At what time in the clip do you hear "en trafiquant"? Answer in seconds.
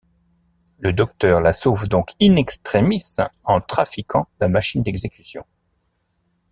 3.43-4.27